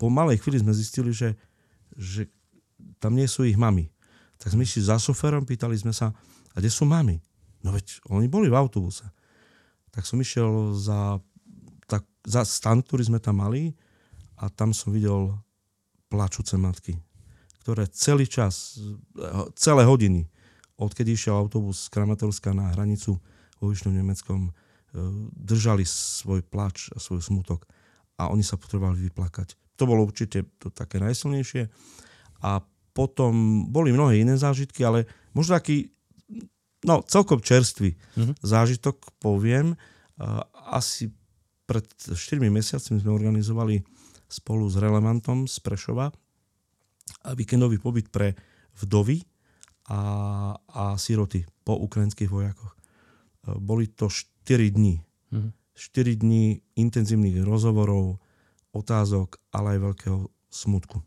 po 0.00 0.08
malej 0.08 0.40
chvíli 0.40 0.60
sme 0.60 0.72
zistili, 0.72 1.12
že, 1.12 1.36
že 1.94 2.28
tam 2.98 3.14
nie 3.14 3.28
sú 3.28 3.44
ich 3.44 3.58
mami. 3.58 3.88
Tak 4.38 4.54
sme 4.54 4.64
išli 4.64 4.86
za 4.86 4.96
soferom, 5.02 5.44
pýtali 5.44 5.74
sme 5.74 5.92
sa, 5.92 6.14
a 6.54 6.56
kde 6.58 6.70
sú 6.70 6.86
mami? 6.88 7.18
No 7.62 7.74
veď 7.74 8.02
oni 8.10 8.30
boli 8.30 8.46
v 8.50 8.58
autobuse. 8.58 9.06
Tak 9.90 10.06
som 10.06 10.18
išiel 10.22 10.74
za, 10.78 11.18
tak, 11.90 12.06
za 12.22 12.46
stan, 12.46 12.82
ktorý 12.82 13.10
sme 13.10 13.20
tam 13.22 13.42
mali 13.42 13.74
a 14.38 14.46
tam 14.46 14.70
som 14.70 14.94
videl 14.94 15.34
plačúce 16.08 16.54
matky, 16.56 16.96
ktoré 17.62 17.84
celý 17.90 18.24
čas, 18.30 18.78
celé 19.58 19.84
hodiny, 19.84 20.24
odkedy 20.78 21.18
išiel 21.18 21.34
autobus 21.36 21.90
z 21.90 21.92
Kramatorska 21.92 22.54
na 22.54 22.72
hranicu 22.72 23.18
vo 23.58 23.64
Vyšnom 23.66 23.92
Nemeckom, 23.92 24.48
e, 24.48 24.52
držali 25.34 25.82
svoj 25.82 26.46
plač 26.46 26.94
a 26.94 27.02
svoj 27.02 27.20
smutok 27.20 27.66
a 28.18 28.28
oni 28.28 28.42
sa 28.42 28.58
potrebovali 28.58 29.08
vyplakať. 29.08 29.54
To 29.78 29.86
bolo 29.86 30.02
určite 30.02 30.44
to 30.58 30.74
také 30.74 30.98
najsilnejšie. 30.98 31.70
A 32.42 32.60
potom 32.90 33.64
boli 33.70 33.94
mnohé 33.94 34.26
iné 34.26 34.34
zážitky, 34.34 34.82
ale 34.82 35.06
možno 35.30 35.54
taký 35.54 35.94
no, 36.82 37.06
celkom 37.06 37.38
čerstvý 37.38 37.94
mm-hmm. 37.94 38.34
zážitok 38.42 39.14
poviem. 39.22 39.78
Asi 40.66 41.14
pred 41.62 41.86
4 41.94 42.18
mesiacmi 42.50 42.98
sme 42.98 43.14
organizovali 43.14 43.86
spolu 44.26 44.66
s 44.66 44.76
Relevantom 44.82 45.46
z 45.46 45.56
Prešova 45.62 46.10
víkendový 47.38 47.78
pobyt 47.80 48.12
pre 48.12 48.36
vdovy 48.82 49.24
a, 49.88 50.00
a 50.58 50.82
siroty 51.00 51.46
po 51.64 51.80
ukrajinských 51.80 52.28
vojakoch. 52.28 52.76
Boli 53.62 53.88
to 53.88 54.12
4 54.12 54.74
dní. 54.74 55.00
Mm-hmm. 55.32 55.52
4 55.78 56.18
dní 56.18 56.58
intenzívnych 56.74 57.46
rozhovorov, 57.46 58.18
otázok, 58.74 59.38
ale 59.54 59.78
aj 59.78 59.94
veľkého 59.94 60.20
smutku. 60.50 60.98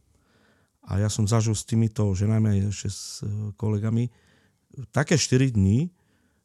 A 0.87 1.03
ja 1.03 1.11
som 1.11 1.27
zažil 1.27 1.53
s 1.53 1.67
týmito 1.67 2.07
ženami 2.15 2.57
aj 2.57 2.59
ešte 2.73 2.89
s 2.89 3.01
e, 3.21 3.53
kolegami 3.59 4.09
také 4.95 5.19
4 5.19 5.51
dní, 5.51 5.91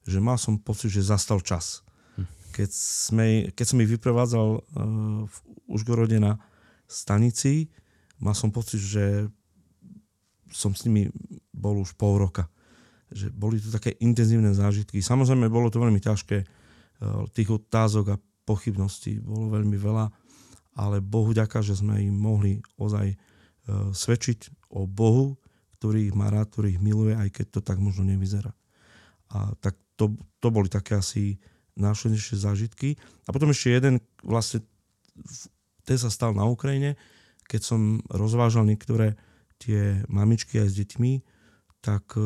že 0.07 0.19
mal 0.19 0.39
som 0.39 0.59
pocit, 0.59 0.91
že 0.91 1.07
zastal 1.07 1.39
čas. 1.43 1.87
Hm. 2.19 2.27
Keď, 2.55 2.71
sme, 2.75 3.27
keď 3.55 3.67
som 3.67 3.79
ich 3.83 3.91
vyprevádzal 3.91 4.49
uh, 4.59 4.63
v 5.27 5.37
Užgorode 5.67 6.19
na 6.23 6.39
stanici, 6.87 7.71
mal 8.23 8.35
som 8.35 8.55
pocit, 8.55 8.79
že 8.79 9.27
som 10.55 10.75
s 10.75 10.87
nimi 10.87 11.11
bol 11.51 11.83
už 11.83 11.99
pol 11.99 12.23
roka. 12.23 12.47
Že 13.11 13.35
boli 13.35 13.59
to 13.59 13.71
také 13.71 13.99
intenzívne 13.99 14.55
zážitky. 14.55 15.03
Samozrejme, 15.03 15.51
bolo 15.51 15.71
to 15.71 15.83
veľmi 15.83 15.99
ťažké. 15.99 16.47
Uh, 16.97 17.29
tých 17.33 17.53
otázok 17.53 18.17
a 18.17 18.21
pochybností 18.49 19.21
bolo 19.21 19.53
veľmi 19.53 19.77
veľa, 19.77 20.07
ale 20.81 21.05
Bohu 21.05 21.33
ďaká, 21.37 21.61
že 21.61 21.77
sme 21.77 22.01
im 22.01 22.17
mohli 22.17 22.65
ozaj 22.81 23.13
uh, 23.13 23.93
svedčiť 23.93 24.71
o 24.73 24.89
Bohu, 24.89 25.37
ktorý 25.77 26.09
ich 26.09 26.17
má 26.17 26.33
rád, 26.33 26.49
ktorý 26.53 26.77
ich 26.77 26.81
miluje, 26.81 27.13
aj 27.13 27.29
keď 27.37 27.47
to 27.53 27.61
tak 27.61 27.77
možno 27.77 28.09
nevyzerá. 28.09 28.57
A 29.29 29.53
tak 29.61 29.77
to, 29.97 30.17
to 30.41 30.49
boli 30.49 30.73
také 30.73 30.97
asi 30.97 31.37
najšlenejšie 31.77 32.37
zážitky. 32.41 32.97
A 33.29 33.33
potom 33.33 33.53
ešte 33.53 33.77
jeden, 33.77 34.01
vlastne 34.25 34.65
ten 35.85 35.97
sa 36.01 36.09
stal 36.09 36.33
na 36.33 36.49
Ukrajine, 36.49 36.97
keď 37.47 37.61
som 37.63 37.81
rozvážal 38.11 38.67
niektoré 38.67 39.15
tie 39.63 40.03
mamičky 40.11 40.61
aj 40.61 40.69
s 40.73 40.79
deťmi, 40.83 41.13
tak 41.81 42.19
e, 42.19 42.21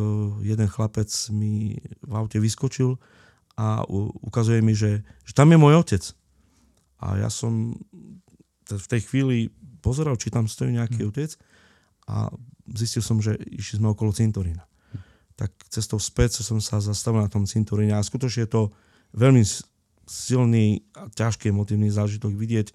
jeden 0.46 0.68
chlapec 0.70 1.10
mi 1.30 1.76
v 2.00 2.12
aute 2.16 2.40
vyskočil 2.40 2.96
a 3.58 3.84
ukazuje 4.24 4.60
mi, 4.62 4.72
že, 4.72 5.02
že 5.26 5.32
tam 5.34 5.50
je 5.52 5.58
môj 5.58 5.74
otec. 5.80 6.04
A 7.00 7.16
ja 7.16 7.28
som 7.32 7.74
v 8.68 8.86
tej 8.86 9.00
chvíli 9.08 9.50
pozeral, 9.80 10.14
či 10.20 10.30
tam 10.30 10.46
stojí 10.46 10.76
nejaký 10.76 11.02
hmm. 11.02 11.10
otec 11.10 11.30
a 12.06 12.30
zistil 12.76 13.02
som, 13.02 13.18
že 13.18 13.34
išli 13.50 13.80
sme 13.80 13.90
okolo 13.90 14.12
cintorína. 14.14 14.62
Tak 15.34 15.50
cestou 15.72 15.96
späť 15.96 16.44
som 16.44 16.60
sa 16.60 16.78
zastavil 16.84 17.24
na 17.24 17.32
tom 17.32 17.48
cintoríne 17.48 17.96
a 17.96 18.04
skutočne 18.04 18.44
je 18.44 18.52
to 18.52 18.62
veľmi 19.16 19.42
silný 20.04 20.84
a 20.92 21.08
ťažký 21.08 21.54
emotívny 21.54 21.88
zážitok 21.88 22.34
vidieť, 22.34 22.68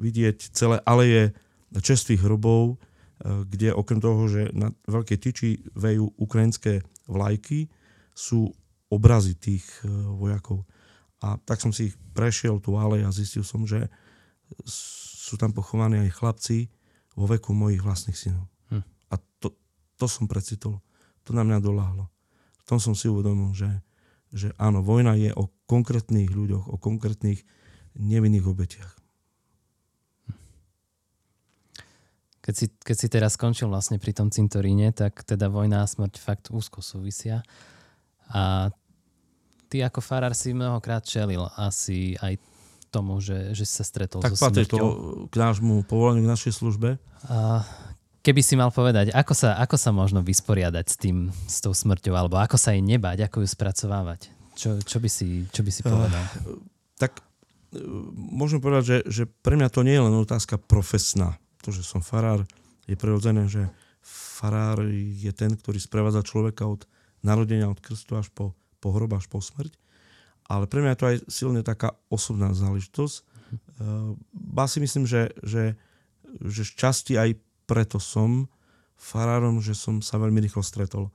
vidieť 0.00 0.38
celé 0.54 0.80
aleje 0.86 1.36
čestvých 1.74 2.24
hrobov, 2.24 2.74
e, 2.74 3.44
kde 3.44 3.74
okrem 3.74 4.00
toho, 4.00 4.30
že 4.30 4.48
na 4.54 4.72
veľké 4.88 5.18
tyči 5.18 5.66
vejú 5.74 6.14
ukrajinské 6.16 6.86
vlajky, 7.10 7.68
sú 8.16 8.54
obrazy 8.92 9.34
tých 9.36 9.64
e, 9.82 9.88
vojakov. 9.90 10.66
A 11.22 11.40
tak 11.42 11.58
som 11.58 11.72
si 11.72 11.92
ich 11.92 11.96
prešiel 12.12 12.60
tu 12.60 12.76
alej 12.76 13.06
a 13.06 13.10
zistil 13.10 13.42
som, 13.42 13.64
že 13.64 13.88
sú 14.68 15.34
tam 15.40 15.50
pochovaní 15.50 16.06
aj 16.06 16.16
chlapci 16.16 16.70
vo 17.18 17.26
veku 17.26 17.50
mojich 17.56 17.82
vlastných 17.82 18.14
synov 18.14 18.46
to 19.96 20.06
som 20.06 20.28
precitol. 20.28 20.84
To 21.26 21.32
na 21.32 21.42
mňa 21.42 21.58
doláhlo. 21.58 22.12
V 22.62 22.64
tom 22.68 22.78
som 22.78 22.92
si 22.92 23.08
uvedomil, 23.08 23.56
že, 23.56 23.68
že 24.30 24.52
áno, 24.60 24.84
vojna 24.84 25.16
je 25.16 25.32
o 25.34 25.50
konkrétnych 25.66 26.30
ľuďoch, 26.30 26.70
o 26.70 26.76
konkrétnych 26.78 27.42
nevinných 27.96 28.46
obetiach. 28.46 28.92
Keď 32.44 32.54
si, 32.54 32.66
keď 32.70 32.96
si 32.96 33.08
teraz 33.10 33.34
skončil 33.34 33.66
vlastne 33.66 33.98
pri 33.98 34.14
tom 34.14 34.30
cintoríne, 34.30 34.94
tak 34.94 35.26
teda 35.26 35.50
vojna 35.50 35.82
a 35.82 35.90
smrť 35.90 36.14
fakt 36.22 36.54
úzko 36.54 36.78
súvisia. 36.78 37.42
A 38.32 38.72
ty 39.70 39.82
ako 39.82 40.00
farár 40.02 40.34
si 40.34 40.54
mnohokrát 40.54 41.02
čelil 41.02 41.46
asi 41.58 42.18
aj 42.18 42.38
tomu, 42.90 43.18
že, 43.20 43.52
že 43.52 43.66
si 43.66 43.74
sa 43.76 43.84
stretol 43.84 44.22
tak 44.24 44.38
so. 44.38 44.48
Tak 44.48 44.70
to 44.70 44.86
k 45.28 45.34
nášmu 45.36 45.84
povolaniu, 45.84 46.24
k 46.24 46.32
našej 46.32 46.52
službe. 46.54 46.96
A 47.28 47.66
Keby 48.26 48.42
si 48.42 48.58
mal 48.58 48.74
povedať, 48.74 49.14
ako 49.14 49.38
sa, 49.38 49.54
ako 49.62 49.78
sa 49.78 49.94
možno 49.94 50.18
vysporiadať 50.18 50.86
s 50.90 50.96
tým, 50.98 51.30
s 51.30 51.62
tou 51.62 51.70
smrťou, 51.70 52.10
alebo 52.10 52.42
ako 52.42 52.58
sa 52.58 52.74
jej 52.74 52.82
nebať, 52.82 53.22
ako 53.22 53.46
ju 53.46 53.48
spracovávať? 53.54 54.34
Čo, 54.58 54.82
čo, 54.82 54.98
by, 54.98 55.06
si, 55.06 55.46
čo 55.54 55.62
by 55.62 55.70
si 55.70 55.86
povedal? 55.86 56.26
Uh, 56.42 56.58
tak 56.98 57.22
uh, 57.22 57.78
môžem 58.10 58.58
povedať, 58.58 58.82
že, 58.82 58.98
že 59.06 59.22
pre 59.30 59.54
mňa 59.54 59.70
to 59.70 59.86
nie 59.86 59.94
je 59.94 60.02
len 60.02 60.16
otázka 60.18 60.58
profesná. 60.58 61.38
To, 61.62 61.70
že 61.70 61.86
som 61.86 62.02
farár, 62.02 62.42
je 62.90 62.98
prirodzené, 62.98 63.46
že 63.46 63.70
farár 64.02 64.82
je 64.90 65.30
ten, 65.30 65.54
ktorý 65.54 65.78
sprevádza 65.78 66.26
človeka 66.26 66.66
od 66.66 66.82
narodenia, 67.26 67.66
od 67.66 67.82
krstu 67.82 68.14
až 68.14 68.30
po, 68.30 68.54
po 68.78 68.94
hrob, 68.94 69.10
až 69.18 69.26
po 69.26 69.42
smrť. 69.42 69.74
Ale 70.46 70.70
pre 70.70 70.78
mňa 70.78 70.94
je 70.94 71.00
to 71.02 71.10
aj 71.10 71.16
silne 71.26 71.60
taká 71.66 71.98
osobná 72.06 72.54
záležitosť. 72.54 73.16
Uh, 73.82 74.14
ba 74.30 74.70
si 74.70 74.78
myslím, 74.78 75.02
že, 75.02 75.34
že, 75.42 75.74
že 76.46 76.62
časti 76.62 77.18
aj 77.18 77.34
preto 77.66 77.98
som 77.98 78.46
farárom, 78.94 79.58
že 79.58 79.74
som 79.74 79.98
sa 79.98 80.22
veľmi 80.22 80.38
rýchlo 80.38 80.62
stretol 80.62 81.10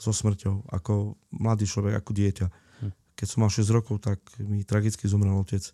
so 0.00 0.10
smrťou, 0.10 0.66
ako 0.74 1.14
mladý 1.30 1.68
človek, 1.68 1.94
ako 1.94 2.10
dieťa. 2.10 2.46
Hm. 2.82 2.92
Keď 3.14 3.26
som 3.28 3.38
mal 3.46 3.52
6 3.54 3.70
rokov, 3.70 4.02
tak 4.02 4.18
mi 4.42 4.66
tragicky 4.66 5.06
zomrel 5.06 5.36
otec. 5.38 5.62
E, 5.62 5.72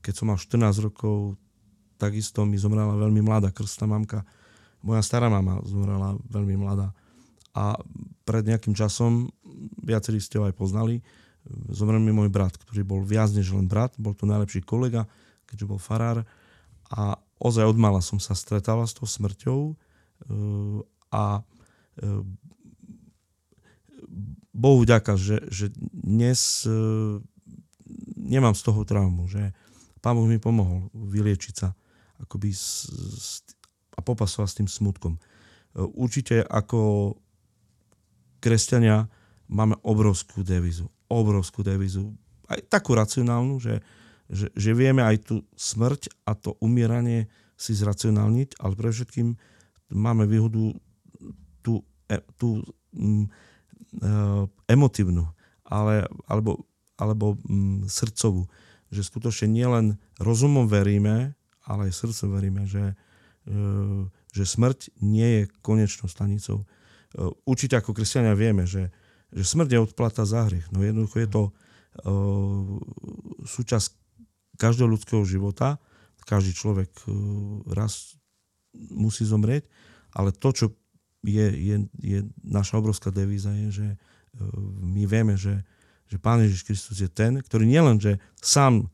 keď 0.00 0.14
som 0.16 0.32
mal 0.32 0.40
14 0.40 0.86
rokov, 0.88 1.36
takisto 2.00 2.48
mi 2.48 2.56
zomrela 2.56 2.96
veľmi 2.96 3.20
mladá 3.20 3.52
krstná 3.52 3.84
mamka. 3.84 4.24
Moja 4.80 5.04
stará 5.04 5.28
mama 5.28 5.60
zomrela 5.68 6.16
veľmi 6.32 6.56
mladá. 6.56 6.96
A 7.52 7.76
pred 8.28 8.44
nejakým 8.44 8.76
časom, 8.76 9.32
viacerí 9.80 10.20
ste 10.20 10.36
ho 10.36 10.44
aj 10.44 10.52
poznali, 10.52 11.00
zomrel 11.72 12.00
mi 12.00 12.12
môj 12.12 12.28
brat, 12.28 12.60
ktorý 12.60 12.84
bol 12.84 13.00
viac 13.00 13.32
než 13.32 13.56
len 13.56 13.64
brat, 13.64 13.96
bol 13.96 14.12
to 14.12 14.28
najlepší 14.28 14.60
kolega, 14.64 15.08
keďže 15.48 15.68
bol 15.68 15.80
farár. 15.80 16.28
A 16.92 17.16
ozaj 17.40 17.64
od 17.64 17.78
mala 17.80 18.04
som 18.04 18.20
sa 18.20 18.36
stretala 18.36 18.84
s 18.84 18.92
tou 18.92 19.08
smrťou 19.08 19.72
eh, 19.72 19.76
a 21.12 21.40
eh, 22.04 22.22
Bohu 24.58 24.82
vďaka, 24.82 25.14
že, 25.14 25.46
že 25.48 25.70
dnes 25.92 26.66
eh, 26.66 26.72
nemám 28.16 28.52
z 28.52 28.62
toho 28.68 28.84
traumu, 28.84 29.30
že 29.30 29.56
Pán 29.98 30.14
Boh 30.14 30.28
mi 30.28 30.38
pomohol 30.38 30.92
vyliečiť 30.94 31.54
sa 31.54 31.74
akoby 32.22 32.50
s, 32.54 32.86
s, 33.18 33.42
a 33.94 34.00
popasovať 34.02 34.48
s 34.50 34.58
tým 34.62 34.68
smutkom. 34.70 35.14
Určite 35.74 36.42
ako 36.42 37.14
kresťania 38.38 39.06
máme 39.48 39.76
obrovskú 39.82 40.44
devizu. 40.44 40.88
Obrovskú 41.08 41.64
devizu. 41.64 42.12
Aj 42.48 42.60
takú 42.68 42.96
racionálnu, 42.96 43.60
že, 43.60 43.80
že, 44.28 44.52
že 44.52 44.70
vieme 44.76 45.00
aj 45.04 45.16
tú 45.24 45.36
smrť 45.56 46.12
a 46.28 46.36
to 46.36 46.56
umieranie 46.60 47.28
si 47.58 47.74
zracionálniť, 47.74 48.62
ale 48.62 48.72
pre 48.78 48.94
všetkým 48.94 49.34
máme 49.90 50.28
výhodu 50.28 50.76
tú, 51.64 51.82
e, 52.06 52.16
tú 52.38 52.62
mm, 52.94 53.24
e, 53.24 53.30
emotívnu, 54.70 55.26
ale, 55.66 56.06
alebo, 56.28 56.62
alebo 57.00 57.34
mm, 57.42 57.90
srdcovú. 57.90 58.46
Že 58.88 59.02
skutočne 59.04 59.48
nielen 59.52 60.00
rozumom 60.22 60.70
veríme, 60.70 61.36
ale 61.66 61.90
aj 61.90 61.98
srdcom 61.98 62.28
veríme, 62.32 62.62
že, 62.64 62.94
e, 63.48 63.54
že 64.32 64.44
smrť 64.46 64.94
nie 65.02 65.26
je 65.26 65.42
konečnou 65.60 66.06
stanicou. 66.06 66.64
Určite 67.48 67.80
ako 67.80 67.96
kresťania 67.96 68.36
vieme, 68.36 68.68
že, 68.68 68.92
že 69.32 69.44
smrť 69.46 69.68
je 69.72 69.80
odplata 69.80 70.28
za 70.28 70.44
hriech. 70.44 70.68
No 70.68 70.84
jednoducho 70.84 71.16
je 71.24 71.30
to 71.32 71.42
uh, 71.48 71.52
súčasť 73.48 73.88
každého 74.60 74.92
ľudského 74.92 75.24
života. 75.24 75.80
Každý 76.28 76.52
človek 76.52 76.92
uh, 77.08 77.14
raz 77.72 78.12
musí 78.76 79.24
zomrieť, 79.24 79.64
ale 80.12 80.36
to, 80.36 80.52
čo 80.52 80.66
je, 81.24 81.48
je, 81.48 81.76
je 81.96 82.18
naša 82.44 82.76
obrovská 82.76 83.08
devíza, 83.08 83.56
je, 83.56 83.68
že 83.72 83.88
uh, 83.96 84.52
my 84.84 85.08
vieme, 85.08 85.40
že, 85.40 85.64
že 86.12 86.20
Pán 86.20 86.44
Ježiš 86.44 86.68
Kristus 86.68 87.00
je 87.00 87.08
ten, 87.08 87.40
ktorý 87.40 87.64
nielen, 87.64 87.96
že 87.96 88.20
sám 88.44 88.92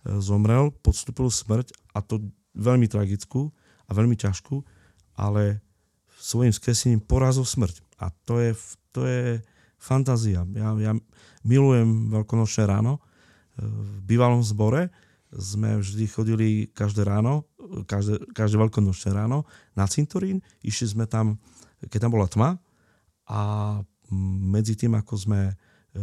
zomrel, 0.00 0.72
podstúpil 0.80 1.28
smrť 1.28 1.76
a 1.92 2.00
to 2.00 2.24
veľmi 2.56 2.88
tragickú 2.88 3.52
a 3.84 3.90
veľmi 3.92 4.16
ťažkú, 4.16 4.64
ale 5.12 5.60
svojim 6.20 6.52
skresením 6.52 7.00
porazil 7.00 7.48
smrť. 7.48 7.80
A 7.96 8.12
to 8.28 8.36
je, 8.38 8.52
to 8.92 9.08
je 9.08 9.40
fantázia. 9.80 10.44
Ja, 10.52 10.76
ja 10.76 10.92
milujem 11.40 12.12
veľkonočné 12.12 12.68
ráno. 12.68 13.00
V 13.56 14.04
bývalom 14.04 14.44
zbore 14.44 14.92
sme 15.32 15.80
vždy 15.80 16.04
chodili 16.10 16.48
každé 16.72 17.06
ráno, 17.06 17.48
každé, 17.88 18.20
každé 18.36 18.56
veľkonočné 18.60 19.16
ráno 19.16 19.48
na 19.72 19.88
cintorín. 19.88 20.44
Išli 20.60 20.96
sme 20.96 21.04
tam, 21.08 21.40
keď 21.88 22.08
tam 22.08 22.12
bola 22.12 22.28
tma 22.28 22.60
a 23.30 23.40
medzi 24.42 24.74
tým, 24.74 24.98
ako 24.98 25.14
sme 25.14 25.40
e, 25.48 25.54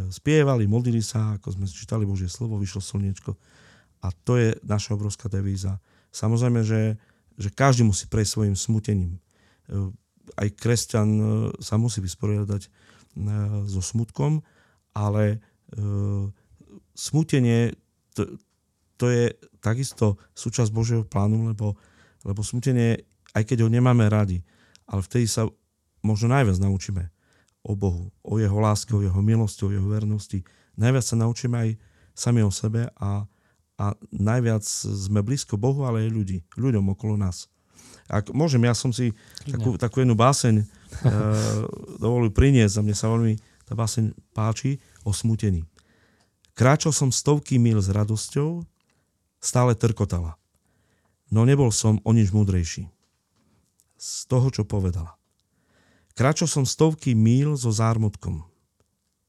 spievali, 0.08 0.64
modlili 0.64 1.04
sa, 1.04 1.36
ako 1.36 1.60
sme 1.60 1.64
čítali 1.68 2.08
Božie 2.08 2.30
slovo, 2.30 2.56
vyšlo 2.56 2.80
slniečko. 2.80 3.36
A 4.00 4.08
to 4.24 4.40
je 4.40 4.56
naša 4.64 4.96
obrovská 4.96 5.28
devíza. 5.28 5.76
Samozrejme, 6.08 6.64
že, 6.64 6.96
že 7.36 7.52
každý 7.52 7.84
musí 7.84 8.08
prejsť 8.08 8.32
svojim 8.32 8.56
smutením. 8.56 9.20
E, 10.28 10.44
aj 10.44 10.48
kresťan 10.60 11.08
e, 11.08 11.24
sa 11.64 11.80
musí 11.80 12.04
vysporiadať 12.04 12.90
so 13.66 13.82
smutkom, 13.82 14.46
ale 14.94 15.42
smutenie 16.94 17.74
to, 18.14 18.38
to 18.94 19.10
je 19.10 19.34
takisto 19.58 20.22
súčasť 20.38 20.70
Božieho 20.70 21.02
plánu, 21.02 21.50
lebo, 21.50 21.74
lebo 22.22 22.46
smutenie, 22.46 23.02
aj 23.34 23.42
keď 23.42 23.66
ho 23.66 23.68
nemáme 23.72 24.06
radi, 24.06 24.42
ale 24.86 25.02
vtedy 25.02 25.26
sa 25.26 25.50
možno 26.02 26.30
najviac 26.30 26.58
naučíme 26.62 27.10
o 27.66 27.74
Bohu, 27.74 28.14
o 28.22 28.38
jeho 28.38 28.58
láske, 28.58 28.94
o 28.94 29.02
jeho 29.02 29.18
milosti, 29.22 29.66
o 29.66 29.74
jeho 29.74 29.86
vernosti. 29.86 30.46
Najviac 30.78 31.04
sa 31.04 31.16
naučíme 31.18 31.56
aj 31.58 31.70
sami 32.14 32.42
o 32.42 32.50
sebe 32.50 32.90
a, 32.98 33.26
a 33.78 33.86
najviac 34.14 34.62
sme 34.66 35.22
blízko 35.22 35.58
Bohu, 35.58 35.86
ale 35.86 36.06
aj 36.06 36.14
ľudí, 36.14 36.38
ľuďom 36.54 36.94
okolo 36.94 37.18
nás. 37.18 37.50
Ak 38.08 38.32
môžem, 38.32 38.64
ja 38.64 38.72
som 38.72 38.88
si 38.88 39.12
takú, 39.44 39.76
takú 39.76 40.00
jednu 40.00 40.16
báseň 40.16 40.64
uh, 40.64 40.66
dovolil 42.02 42.32
priniesť 42.32 42.80
a 42.80 42.84
mne 42.84 42.96
sa 42.96 43.12
veľmi 43.12 43.36
tá 43.68 43.76
báseň 43.76 44.16
páči 44.32 44.80
o 45.04 45.12
smutení. 45.12 45.68
Kráčal 46.56 46.90
som 46.96 47.12
stovky 47.12 47.60
mil 47.60 47.78
s 47.78 47.92
radosťou, 47.92 48.64
stále 49.38 49.76
trkotala. 49.76 50.40
No 51.28 51.44
nebol 51.44 51.68
som 51.68 52.00
o 52.02 52.10
nič 52.16 52.32
múdrejší. 52.32 52.88
Z 54.00 54.26
toho, 54.26 54.48
čo 54.48 54.64
povedala. 54.64 55.14
Kráčal 56.16 56.48
som 56.48 56.64
stovky 56.64 57.12
míl 57.12 57.54
so 57.54 57.70
zármutkom. 57.70 58.42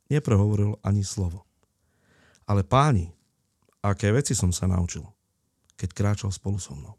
Neprehovoril 0.09 0.79
ani 0.81 1.05
slovo. 1.05 1.45
Ale 2.49 2.65
páni, 2.65 3.13
aké 3.85 4.09
veci 4.09 4.33
som 4.33 4.49
sa 4.49 4.65
naučil, 4.65 5.05
keď 5.77 5.89
kráčal 5.93 6.31
spolu 6.33 6.57
so 6.57 6.73
mnou. 6.73 6.97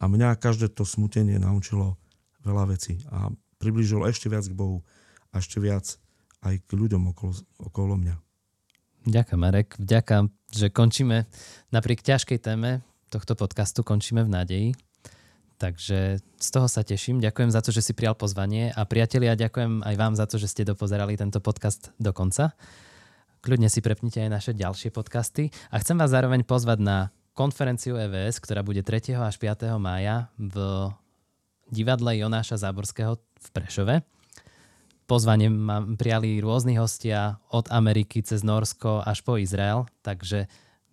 A 0.00 0.08
mňa 0.08 0.40
každé 0.40 0.72
to 0.72 0.88
smutenie 0.88 1.36
naučilo 1.36 2.00
veľa 2.40 2.72
vecí 2.72 3.04
a 3.12 3.28
priblížilo 3.60 4.08
ešte 4.08 4.32
viac 4.32 4.48
k 4.48 4.56
Bohu 4.56 4.80
a 5.30 5.44
ešte 5.44 5.60
viac 5.60 6.00
aj 6.40 6.56
k 6.64 6.70
ľuďom 6.72 7.12
okolo, 7.12 7.36
okolo 7.60 8.00
mňa. 8.00 8.16
Ďakujem, 9.04 9.40
Marek. 9.40 9.76
Vďaka, 9.76 10.28
že 10.52 10.72
končíme 10.72 11.28
napriek 11.72 12.00
ťažkej 12.00 12.40
téme 12.40 12.80
tohto 13.12 13.36
podcastu, 13.36 13.84
končíme 13.84 14.24
v 14.24 14.32
nádeji. 14.32 14.68
Takže 15.60 16.24
z 16.24 16.48
toho 16.48 16.68
sa 16.72 16.80
teším. 16.80 17.20
Ďakujem 17.20 17.52
za 17.52 17.60
to, 17.60 17.68
že 17.68 17.84
si 17.84 17.92
prijal 17.92 18.16
pozvanie 18.16 18.72
a 18.72 18.88
priatelia, 18.88 19.36
ďakujem 19.36 19.84
aj 19.84 19.94
vám 20.00 20.16
za 20.16 20.24
to, 20.24 20.40
že 20.40 20.48
ste 20.48 20.64
dopozerali 20.64 21.20
tento 21.20 21.36
podcast 21.44 21.92
do 22.00 22.16
konca. 22.16 22.56
Kľudne 23.44 23.68
si 23.68 23.84
prepnite 23.84 24.24
aj 24.24 24.30
naše 24.32 24.52
ďalšie 24.56 24.88
podcasty 24.88 25.52
a 25.68 25.76
chcem 25.80 26.00
vás 26.00 26.12
zároveň 26.12 26.48
pozvať 26.48 26.80
na 26.80 26.96
konferenciu 27.34 27.96
EVS, 27.96 28.42
ktorá 28.42 28.60
bude 28.60 28.82
3. 28.84 29.16
až 29.16 29.36
5. 29.38 29.76
mája 29.80 30.28
v 30.36 30.88
divadle 31.70 32.18
Jonáša 32.18 32.58
Záborského 32.58 33.16
v 33.18 33.48
Prešove. 33.54 33.94
Pozvanie 35.10 35.50
ma 35.50 35.82
prijali 35.82 36.38
rôzni 36.38 36.78
hostia 36.78 37.42
od 37.50 37.66
Ameriky 37.74 38.22
cez 38.22 38.46
Norsko 38.46 39.02
až 39.02 39.26
po 39.26 39.34
Izrael, 39.34 39.90
takže 40.06 40.46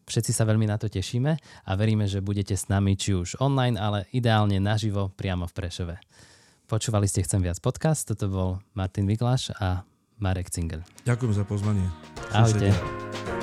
všetci 0.10 0.32
sa 0.34 0.48
veľmi 0.48 0.66
na 0.66 0.82
to 0.82 0.90
tešíme 0.90 1.38
a 1.38 1.72
veríme, 1.78 2.10
že 2.10 2.26
budete 2.26 2.58
s 2.58 2.66
nami 2.66 2.98
či 2.98 3.14
už 3.14 3.38
online, 3.38 3.78
ale 3.78 4.10
ideálne 4.10 4.58
naživo 4.58 5.14
priamo 5.14 5.46
v 5.46 5.54
Prešove. 5.54 5.96
Počúvali 6.66 7.06
ste 7.06 7.22
Chcem 7.22 7.46
viac 7.46 7.62
podcast, 7.62 8.10
toto 8.10 8.26
bol 8.26 8.50
Martin 8.74 9.06
Vigláš 9.06 9.54
a 9.62 9.86
Marek 10.18 10.50
Cingel. 10.50 10.82
Ďakujem 11.06 11.34
za 11.38 11.44
pozvanie. 11.46 11.86
Ahojte. 12.34 13.37